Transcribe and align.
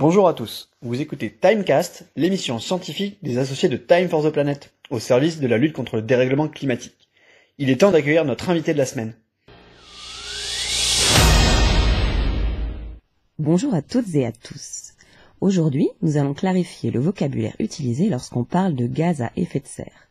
Bonjour 0.00 0.28
à 0.28 0.32
tous, 0.32 0.70
vous 0.80 0.98
écoutez 1.02 1.30
Timecast, 1.30 2.06
l'émission 2.16 2.58
scientifique 2.58 3.18
des 3.22 3.36
associés 3.36 3.68
de 3.68 3.76
Time 3.76 4.08
for 4.08 4.24
the 4.24 4.32
Planet, 4.32 4.72
au 4.88 4.98
service 4.98 5.40
de 5.40 5.46
la 5.46 5.58
lutte 5.58 5.74
contre 5.74 5.96
le 5.96 6.00
dérèglement 6.00 6.48
climatique. 6.48 7.10
Il 7.58 7.68
est 7.68 7.82
temps 7.82 7.90
d'accueillir 7.90 8.24
notre 8.24 8.48
invité 8.48 8.72
de 8.72 8.78
la 8.78 8.86
semaine. 8.86 9.14
Bonjour 13.38 13.74
à 13.74 13.82
toutes 13.82 14.14
et 14.14 14.24
à 14.24 14.32
tous. 14.32 14.94
Aujourd'hui, 15.42 15.90
nous 16.00 16.16
allons 16.16 16.32
clarifier 16.32 16.90
le 16.90 17.00
vocabulaire 17.00 17.56
utilisé 17.58 18.08
lorsqu'on 18.08 18.44
parle 18.44 18.74
de 18.74 18.86
gaz 18.86 19.20
à 19.20 19.32
effet 19.36 19.60
de 19.60 19.66
serre. 19.66 20.08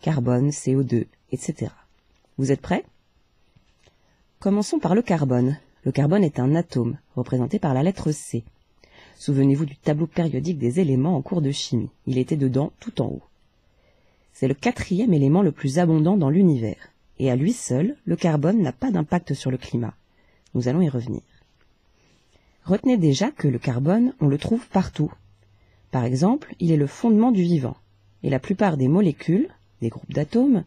Carbone, 0.00 0.48
CO2, 0.48 1.08
etc. 1.30 1.70
Vous 2.38 2.52
êtes 2.52 2.62
prêts? 2.62 2.86
Commençons 4.38 4.78
par 4.78 4.94
le 4.94 5.02
carbone. 5.02 5.58
Le 5.84 5.92
carbone 5.92 6.24
est 6.24 6.40
un 6.40 6.54
atome, 6.54 6.96
représenté 7.16 7.58
par 7.58 7.74
la 7.74 7.82
lettre 7.82 8.12
C. 8.12 8.44
Souvenez-vous 9.20 9.66
du 9.66 9.76
tableau 9.76 10.06
périodique 10.06 10.56
des 10.56 10.80
éléments 10.80 11.14
en 11.14 11.20
cours 11.20 11.42
de 11.42 11.50
chimie. 11.50 11.90
Il 12.06 12.16
était 12.16 12.38
dedans 12.38 12.72
tout 12.80 13.02
en 13.02 13.08
haut. 13.08 13.22
C'est 14.32 14.48
le 14.48 14.54
quatrième 14.54 15.12
élément 15.12 15.42
le 15.42 15.52
plus 15.52 15.78
abondant 15.78 16.16
dans 16.16 16.30
l'univers. 16.30 16.88
Et 17.18 17.30
à 17.30 17.36
lui 17.36 17.52
seul, 17.52 17.96
le 18.06 18.16
carbone 18.16 18.62
n'a 18.62 18.72
pas 18.72 18.90
d'impact 18.90 19.34
sur 19.34 19.50
le 19.50 19.58
climat. 19.58 19.92
Nous 20.54 20.68
allons 20.68 20.80
y 20.80 20.88
revenir. 20.88 21.20
Retenez 22.64 22.96
déjà 22.96 23.30
que 23.30 23.46
le 23.46 23.58
carbone, 23.58 24.14
on 24.20 24.26
le 24.26 24.38
trouve 24.38 24.66
partout. 24.68 25.12
Par 25.90 26.06
exemple, 26.06 26.54
il 26.58 26.72
est 26.72 26.78
le 26.78 26.86
fondement 26.86 27.30
du 27.30 27.42
vivant. 27.42 27.76
Et 28.22 28.30
la 28.30 28.38
plupart 28.38 28.78
des 28.78 28.88
molécules, 28.88 29.50
des 29.82 29.90
groupes 29.90 30.14
d'atomes, 30.14 30.64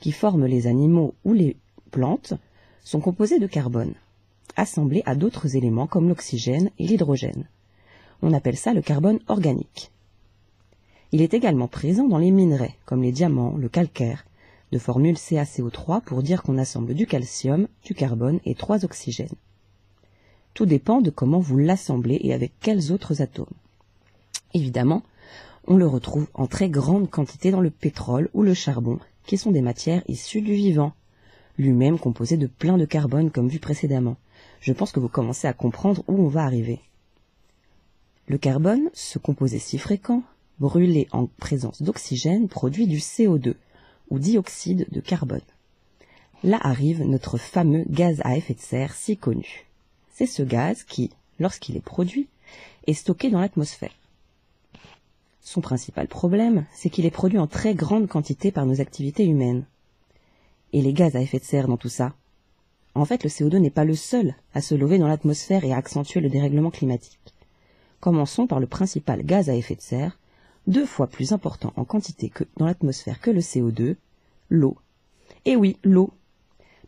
qui 0.00 0.10
forment 0.10 0.46
les 0.46 0.66
animaux 0.66 1.14
ou 1.24 1.34
les 1.34 1.56
plantes, 1.92 2.34
sont 2.82 3.00
composés 3.00 3.38
de 3.38 3.46
carbone, 3.46 3.94
assemblés 4.56 5.04
à 5.06 5.14
d'autres 5.14 5.54
éléments 5.54 5.86
comme 5.86 6.08
l'oxygène 6.08 6.70
et 6.80 6.88
l'hydrogène. 6.88 7.46
On 8.22 8.32
appelle 8.32 8.56
ça 8.56 8.72
le 8.72 8.82
carbone 8.82 9.18
organique. 9.26 9.90
Il 11.10 11.20
est 11.20 11.34
également 11.34 11.68
présent 11.68 12.06
dans 12.06 12.18
les 12.18 12.30
minerais, 12.30 12.76
comme 12.86 13.02
les 13.02 13.12
diamants, 13.12 13.56
le 13.56 13.68
calcaire, 13.68 14.24
de 14.70 14.78
formule 14.78 15.16
CaCO3 15.16 16.00
pour 16.02 16.22
dire 16.22 16.42
qu'on 16.42 16.56
assemble 16.56 16.94
du 16.94 17.06
calcium, 17.06 17.66
du 17.84 17.94
carbone 17.94 18.40
et 18.44 18.54
trois 18.54 18.84
oxygènes. 18.84 19.34
Tout 20.54 20.66
dépend 20.66 21.00
de 21.00 21.10
comment 21.10 21.40
vous 21.40 21.58
l'assemblez 21.58 22.20
et 22.22 22.32
avec 22.32 22.52
quels 22.60 22.92
autres 22.92 23.22
atomes. 23.22 23.46
Évidemment, 24.54 25.02
on 25.66 25.76
le 25.76 25.86
retrouve 25.86 26.28
en 26.34 26.46
très 26.46 26.68
grande 26.68 27.10
quantité 27.10 27.50
dans 27.50 27.60
le 27.60 27.70
pétrole 27.70 28.30
ou 28.34 28.42
le 28.42 28.54
charbon, 28.54 28.98
qui 29.26 29.36
sont 29.36 29.50
des 29.50 29.62
matières 29.62 30.02
issues 30.08 30.42
du 30.42 30.54
vivant, 30.54 30.92
lui-même 31.58 31.98
composé 31.98 32.36
de 32.36 32.46
plein 32.46 32.78
de 32.78 32.84
carbone 32.84 33.30
comme 33.30 33.48
vu 33.48 33.58
précédemment. 33.58 34.16
Je 34.60 34.72
pense 34.72 34.92
que 34.92 35.00
vous 35.00 35.08
commencez 35.08 35.48
à 35.48 35.52
comprendre 35.52 36.04
où 36.06 36.22
on 36.22 36.28
va 36.28 36.44
arriver. 36.44 36.80
Le 38.28 38.38
carbone, 38.38 38.88
ce 38.94 39.18
composé 39.18 39.58
si 39.58 39.78
fréquent, 39.78 40.22
brûlé 40.60 41.08
en 41.10 41.26
présence 41.26 41.82
d'oxygène, 41.82 42.48
produit 42.48 42.86
du 42.86 42.98
CO2, 42.98 43.54
ou 44.10 44.18
dioxyde 44.18 44.86
de 44.90 45.00
carbone. 45.00 45.40
Là 46.44 46.58
arrive 46.60 47.02
notre 47.02 47.36
fameux 47.36 47.84
gaz 47.88 48.20
à 48.24 48.36
effet 48.36 48.54
de 48.54 48.60
serre 48.60 48.94
si 48.94 49.16
connu. 49.16 49.66
C'est 50.12 50.26
ce 50.26 50.42
gaz 50.42 50.84
qui, 50.84 51.10
lorsqu'il 51.40 51.76
est 51.76 51.80
produit, 51.80 52.28
est 52.86 52.94
stocké 52.94 53.30
dans 53.30 53.40
l'atmosphère. 53.40 53.94
Son 55.40 55.60
principal 55.60 56.06
problème, 56.06 56.64
c'est 56.72 56.90
qu'il 56.90 57.06
est 57.06 57.10
produit 57.10 57.38
en 57.38 57.48
très 57.48 57.74
grande 57.74 58.08
quantité 58.08 58.52
par 58.52 58.66
nos 58.66 58.80
activités 58.80 59.24
humaines. 59.24 59.64
Et 60.72 60.80
les 60.82 60.92
gaz 60.92 61.16
à 61.16 61.20
effet 61.20 61.38
de 61.40 61.44
serre 61.44 61.68
dans 61.68 61.76
tout 61.76 61.88
ça? 61.88 62.14
En 62.94 63.04
fait, 63.04 63.24
le 63.24 63.30
CO2 63.30 63.56
n'est 63.56 63.70
pas 63.70 63.84
le 63.84 63.96
seul 63.96 64.36
à 64.54 64.60
se 64.60 64.74
lever 64.74 64.98
dans 64.98 65.08
l'atmosphère 65.08 65.64
et 65.64 65.72
à 65.72 65.76
accentuer 65.76 66.20
le 66.20 66.28
dérèglement 66.28 66.70
climatique. 66.70 67.31
Commençons 68.02 68.48
par 68.48 68.58
le 68.58 68.66
principal 68.66 69.22
gaz 69.22 69.48
à 69.48 69.54
effet 69.54 69.76
de 69.76 69.80
serre, 69.80 70.18
deux 70.66 70.86
fois 70.86 71.06
plus 71.06 71.30
important 71.30 71.72
en 71.76 71.84
quantité 71.84 72.30
que 72.30 72.42
dans 72.56 72.66
l'atmosphère 72.66 73.20
que 73.20 73.30
le 73.30 73.38
CO2, 73.38 73.94
l'eau. 74.50 74.76
Et 75.44 75.54
oui, 75.54 75.76
l'eau. 75.84 76.10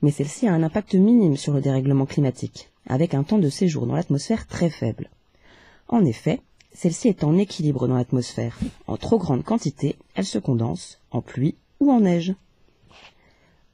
Mais 0.02 0.10
celle-ci 0.10 0.48
a 0.48 0.52
un 0.52 0.64
impact 0.64 0.96
minime 0.96 1.36
sur 1.36 1.52
le 1.52 1.60
dérèglement 1.60 2.04
climatique, 2.04 2.72
avec 2.88 3.14
un 3.14 3.22
temps 3.22 3.38
de 3.38 3.48
séjour 3.48 3.86
dans 3.86 3.94
l'atmosphère 3.94 4.48
très 4.48 4.70
faible. 4.70 5.08
En 5.86 6.04
effet, 6.04 6.40
celle-ci 6.72 7.06
est 7.06 7.22
en 7.22 7.38
équilibre 7.38 7.86
dans 7.86 7.94
l'atmosphère. 7.94 8.58
En 8.88 8.96
trop 8.96 9.18
grande 9.18 9.44
quantité, 9.44 9.94
elle 10.16 10.26
se 10.26 10.38
condense 10.38 10.98
en 11.12 11.22
pluie 11.22 11.54
ou 11.78 11.92
en 11.92 12.00
neige. 12.00 12.34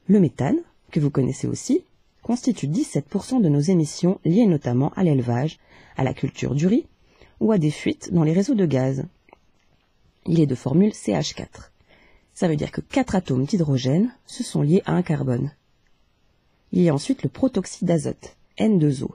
Le 0.05 0.19
méthane, 0.19 0.59
que 0.91 0.99
vous 0.99 1.09
connaissez 1.09 1.47
aussi, 1.47 1.85
constitue 2.21 2.67
17% 2.67 3.41
de 3.41 3.49
nos 3.49 3.61
émissions 3.61 4.19
liées 4.25 4.45
notamment 4.45 4.93
à 4.95 5.03
l'élevage, 5.03 5.57
à 5.97 6.03
la 6.03 6.13
culture 6.13 6.53
du 6.53 6.67
riz 6.67 6.85
ou 7.41 7.51
à 7.51 7.57
des 7.57 7.71
fuites 7.71 8.13
dans 8.13 8.23
les 8.23 8.31
réseaux 8.31 8.55
de 8.55 8.65
gaz. 8.65 9.03
Il 10.25 10.39
est 10.39 10.45
de 10.45 10.55
formule 10.55 10.91
CH4. 10.91 11.71
Ça 12.33 12.47
veut 12.47 12.55
dire 12.55 12.71
que 12.71 12.81
quatre 12.81 13.15
atomes 13.15 13.45
d'hydrogène 13.45 14.13
se 14.25 14.43
sont 14.43 14.61
liés 14.61 14.83
à 14.85 14.93
un 14.93 15.01
carbone. 15.01 15.51
Il 16.71 16.81
y 16.81 16.89
a 16.89 16.93
ensuite 16.93 17.23
le 17.23 17.29
protoxyde 17.29 17.87
d'azote, 17.87 18.37
N2O, 18.57 19.09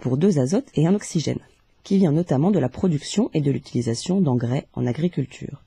pour 0.00 0.18
deux 0.18 0.38
azotes 0.38 0.70
et 0.74 0.86
un 0.86 0.94
oxygène, 0.94 1.40
qui 1.82 1.96
vient 1.96 2.12
notamment 2.12 2.50
de 2.50 2.60
la 2.60 2.68
production 2.68 3.30
et 3.34 3.40
de 3.40 3.50
l'utilisation 3.50 4.20
d'engrais 4.20 4.68
en 4.74 4.86
agriculture. 4.86 5.62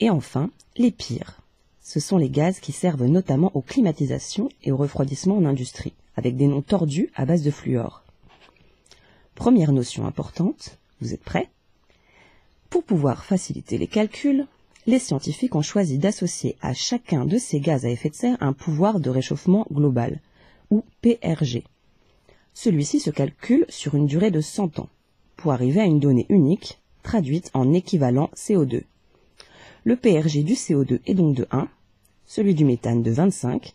Et 0.00 0.10
enfin, 0.10 0.50
les 0.76 0.90
pires. 0.90 1.38
Ce 1.80 2.00
sont 2.00 2.18
les 2.18 2.30
gaz 2.30 2.58
qui 2.60 2.72
servent 2.72 3.06
notamment 3.06 3.52
aux 3.54 3.62
climatisations 3.62 4.48
et 4.62 4.72
au 4.72 4.76
refroidissement 4.76 5.36
en 5.36 5.44
industrie, 5.44 5.94
avec 6.16 6.36
des 6.36 6.48
noms 6.48 6.62
tordus 6.62 7.10
à 7.14 7.24
base 7.24 7.42
de 7.42 7.50
fluor. 7.50 8.02
Première 9.42 9.72
notion 9.72 10.06
importante, 10.06 10.78
vous 11.00 11.14
êtes 11.14 11.24
prêts? 11.24 11.50
Pour 12.70 12.84
pouvoir 12.84 13.24
faciliter 13.24 13.76
les 13.76 13.88
calculs, 13.88 14.46
les 14.86 15.00
scientifiques 15.00 15.56
ont 15.56 15.62
choisi 15.62 15.98
d'associer 15.98 16.54
à 16.62 16.74
chacun 16.74 17.26
de 17.26 17.38
ces 17.38 17.58
gaz 17.58 17.84
à 17.84 17.90
effet 17.90 18.08
de 18.08 18.14
serre 18.14 18.36
un 18.38 18.52
pouvoir 18.52 19.00
de 19.00 19.10
réchauffement 19.10 19.66
global, 19.72 20.20
ou 20.70 20.84
PRG. 21.00 21.64
Celui-ci 22.54 23.00
se 23.00 23.10
calcule 23.10 23.66
sur 23.68 23.96
une 23.96 24.06
durée 24.06 24.30
de 24.30 24.40
100 24.40 24.78
ans, 24.78 24.88
pour 25.34 25.50
arriver 25.50 25.80
à 25.80 25.86
une 25.86 25.98
donnée 25.98 26.26
unique, 26.28 26.80
traduite 27.02 27.50
en 27.52 27.72
équivalent 27.72 28.30
CO2. 28.36 28.84
Le 29.82 29.96
PRG 29.96 30.44
du 30.44 30.54
CO2 30.54 31.00
est 31.04 31.14
donc 31.14 31.34
de 31.34 31.48
1, 31.50 31.66
celui 32.26 32.54
du 32.54 32.64
méthane 32.64 33.02
de 33.02 33.10
25, 33.10 33.74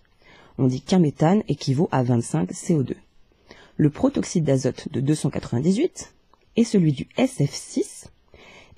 on 0.59 0.67
dit 0.67 0.79
qu'un 0.79 0.99
méthane 0.99 1.43
équivaut 1.49 1.89
à 1.91 2.03
25 2.03 2.51
CO2 2.51 2.95
le 3.77 3.91
protoxyde 3.91 4.43
d'azote 4.43 4.91
de 4.91 4.99
298 5.01 6.13
et 6.55 6.63
celui 6.63 6.91
du 6.91 7.07
SF6, 7.17 8.05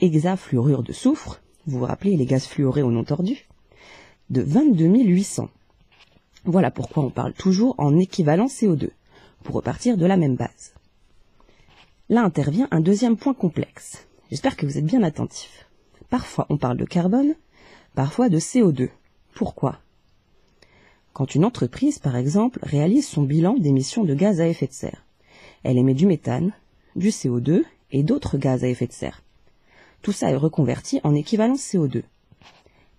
hexafluorure 0.02 0.84
de 0.84 0.92
soufre, 0.92 1.42
vous 1.66 1.80
vous 1.80 1.86
rappelez 1.86 2.18
les 2.18 2.26
gaz 2.26 2.46
fluorés 2.46 2.82
au 2.82 2.92
nom 2.92 3.06
tordu, 3.06 3.48
de 4.30 4.42
22 4.42 4.86
800. 4.86 5.50
Voilà 6.44 6.70
pourquoi 6.70 7.04
on 7.04 7.10
parle 7.10 7.34
toujours 7.34 7.76
en 7.78 7.98
équivalent 7.98 8.48
CO2, 8.48 8.90
pour 9.44 9.56
repartir 9.56 9.96
de 9.96 10.06
la 10.06 10.18
même 10.18 10.36
base. 10.36 10.74
Là 12.10 12.24
intervient 12.24 12.68
un 12.72 12.81
deuxième 12.81 13.16
point 13.16 13.34
complexe. 13.34 14.06
J'espère 14.30 14.58
que 14.58 14.66
vous 14.66 14.78
êtes 14.78 14.86
bien 14.86 15.04
attentifs. 15.04 15.70
Parfois 16.10 16.46
on 16.50 16.58
parle 16.58 16.78
de 16.78 16.86
carbone, 16.86 17.36
parfois 17.96 18.28
de 18.28 18.40
CO2. 18.40 18.90
Pourquoi? 19.34 19.80
Quand 21.14 21.36
une 21.36 21.46
entreprise, 21.46 22.00
par 22.00 22.16
exemple, 22.16 22.59
réalise 22.64 23.08
son 23.08 23.24
bilan 23.24 23.56
d'émissions 23.56 24.03
de 24.03 24.14
gaz 24.14 24.42
à 24.42 24.47
effet 24.47 24.68
de 24.68 24.74
serre. 24.74 25.03
Elle 25.64 25.78
émet 25.78 25.94
du 25.94 26.06
méthane, 26.06 26.53
du 26.96 27.09
CO2 27.09 27.64
et 27.92 28.03
d'autres 28.03 28.38
gaz 28.38 28.64
à 28.64 28.68
effet 28.68 28.88
de 28.88 28.94
serre. 28.94 29.22
Tout 30.02 30.12
ça 30.12 30.31
est 30.31 30.36
reconverti 30.36 31.02
en 31.03 31.14
équivalent 31.14 31.56
CO2. 31.56 32.03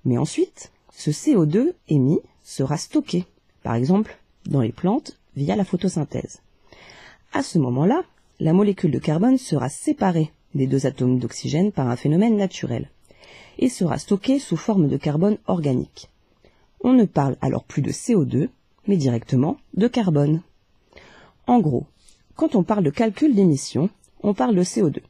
Mais 0.05 0.19
ensuite, 0.19 0.73
ce 0.93 1.11
CO2 1.11 1.73
émis 1.89 2.21
sera 2.43 2.77
stocké, 2.77 3.25
par 3.63 3.75
exemple 3.75 4.19
dans 4.47 4.61
les 4.61 4.73
plantes 4.73 5.19
via 5.37 5.57
la 5.57 5.65
photosynthèse. 5.65 6.41
À 7.33 7.43
ce 7.43 7.59
moment-là, 7.59 8.03
la 8.41 8.53
molécule 8.53 8.91
de 8.91 8.99
carbone 8.99 9.39
sera 9.39 9.69
séparée 9.69 10.33
des 10.55 10.67
deux 10.67 10.87
atomes 10.87 11.19
d'oxygène 11.19 11.73
par 11.73 11.89
un 11.89 11.97
phénomène 11.97 12.37
naturel 12.37 12.91
et 13.59 13.69
sera 13.69 13.99
stockée 13.99 14.39
sous 14.39 14.57
forme 14.57 14.89
de 14.89 14.97
carbone 14.97 15.39
organique 15.47 16.10
on 16.83 16.93
ne 16.93 17.05
parle 17.05 17.37
alors 17.41 17.65
plus 17.65 17.83
de 17.83 17.91
CO2, 17.91 18.49
mais 18.87 18.97
directement 18.97 19.59
de 19.75 19.89
carbone. 19.89 20.43
En 21.47 21.61
gros, 21.61 21.87
quand 22.37 22.55
on 22.55 22.63
parle 22.63 22.85
de 22.85 22.91
calcul 22.91 23.35
d'émissions, 23.35 23.91
on 24.23 24.35
parle 24.35 24.57
de 24.57 24.63
CO2. 24.63 25.01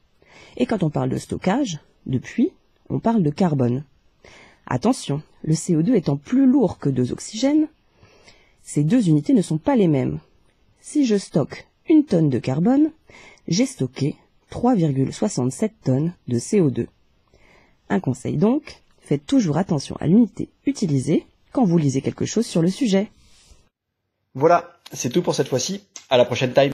Et 0.57 0.67
quand 0.67 0.83
on 0.83 0.91
parle 0.91 1.11
de 1.11 1.17
stockage, 1.17 1.79
de 2.07 2.19
puits, 2.19 2.53
on 2.89 2.99
parle 2.99 3.23
de 3.23 3.31
carbone. 3.31 3.85
Attention, 4.67 5.23
le 5.43 5.55
CO2 5.55 5.95
étant 5.95 6.17
plus 6.17 6.47
lourd 6.47 6.79
que 6.79 6.89
deux 6.89 7.13
oxygènes, 7.13 7.69
ces 8.63 8.85
deux 8.85 9.09
unités 9.09 9.33
ne 9.33 9.43
sont 9.43 9.59
pas 9.59 9.77
les 9.77 9.89
mêmes. 9.89 10.21
Si 10.81 11.05
je 11.05 11.17
stocke 11.17 11.69
une 11.89 12.05
tonne 12.05 12.31
de 12.31 12.39
carbone, 12.39 12.91
j'ai 13.49 13.67
stocké 13.67 14.17
3,67 14.51 15.71
tonnes 15.85 16.13
de 16.29 16.39
CO2. 16.39 16.87
Un 17.89 18.01
conseil 18.01 18.37
donc, 18.37 18.83
faites 19.01 19.27
toujours 19.27 19.57
attention 19.57 19.97
à 20.01 20.07
l'unité 20.07 20.49
utilisée 20.67 21.27
quand 21.53 21.65
vous 21.65 21.79
lisez 21.79 22.01
quelque 22.01 22.27
chose 22.27 22.47
sur 22.47 22.63
le 22.63 22.69
sujet. 22.69 23.11
Voilà, 24.35 24.79
c'est 24.93 25.11
tout 25.11 25.23
pour 25.23 25.35
cette 25.35 25.49
fois-ci. 25.49 25.85
À 26.09 26.17
la 26.17 26.25
prochaine 26.25 26.53
time. 26.53 26.73